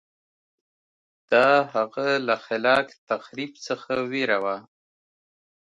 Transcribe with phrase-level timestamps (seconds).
[1.31, 4.57] دا هغه له خلاق تخریب څخه وېره وه